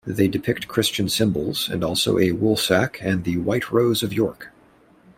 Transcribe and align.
They 0.07 0.27
depict 0.27 0.67
Christian 0.67 1.09
symbols 1.09 1.69
and 1.69 1.83
also 1.83 2.17
a 2.17 2.31
woolsack 2.31 2.95
and 3.01 3.23
the 3.23 3.37
White 3.37 3.71
Rose 3.71 4.01
of 4.01 4.11
York. 4.11 4.47